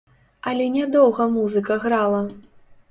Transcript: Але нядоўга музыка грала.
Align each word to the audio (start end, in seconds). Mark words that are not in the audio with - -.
Але 0.51 0.65
нядоўга 0.77 1.29
музыка 1.37 1.81
грала. 1.87 2.25